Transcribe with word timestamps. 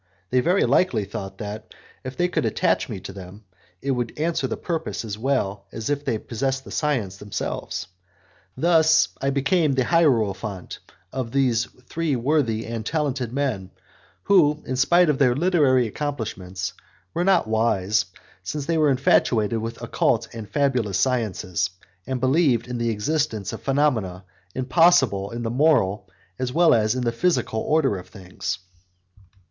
They 0.31 0.39
very 0.39 0.65
likely 0.65 1.05
thought 1.05 1.37
that, 1.37 1.75
if 2.03 2.17
they 2.17 2.27
could 2.27 2.43
attach 2.43 2.89
me 2.89 2.99
to 3.01 3.13
them, 3.13 3.43
it 3.83 3.91
would 3.91 4.19
answer 4.19 4.47
the 4.47 4.57
purpose 4.57 5.05
as 5.05 5.15
well 5.15 5.67
as 5.71 5.91
if 5.91 6.03
they 6.03 6.17
possessed 6.17 6.63
the 6.63 6.71
science 6.71 7.17
themselves. 7.17 7.85
Thus 8.57 9.09
I 9.21 9.29
became 9.29 9.73
the 9.73 9.83
hierophant 9.83 10.79
of 11.13 11.29
those 11.29 11.65
three 11.87 12.15
worthy 12.15 12.65
and 12.65 12.83
talented 12.83 13.31
men, 13.31 13.69
who, 14.23 14.63
in 14.65 14.75
spite 14.75 15.07
of 15.07 15.19
their 15.19 15.35
literary 15.35 15.85
accomplishments, 15.85 16.73
were 17.13 17.23
not 17.23 17.47
wise, 17.47 18.05
since 18.41 18.65
they 18.65 18.79
were 18.79 18.89
infatuated 18.89 19.59
with 19.59 19.83
occult 19.83 20.27
and 20.33 20.49
fabulous 20.49 20.97
sciences, 20.97 21.69
and 22.07 22.19
believed 22.19 22.67
in 22.67 22.79
the 22.79 22.89
existence 22.89 23.53
of 23.53 23.61
phenomena 23.61 24.23
impossible 24.55 25.29
in 25.29 25.43
the 25.43 25.51
moral 25.51 26.09
as 26.39 26.51
well 26.51 26.73
as 26.73 26.95
in 26.95 27.03
the 27.03 27.11
physical 27.11 27.59
order 27.59 27.99
of 27.99 28.07
things. 28.09 28.57